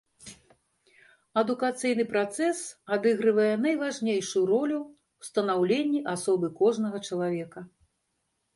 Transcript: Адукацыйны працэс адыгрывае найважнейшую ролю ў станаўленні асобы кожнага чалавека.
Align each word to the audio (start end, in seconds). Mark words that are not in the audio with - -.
Адукацыйны 1.41 2.05
працэс 2.13 2.57
адыгрывае 2.97 3.51
найважнейшую 3.67 4.43
ролю 4.53 4.79
ў 4.81 5.21
станаўленні 5.31 6.01
асобы 6.17 6.47
кожнага 6.63 6.97
чалавека. 7.09 7.59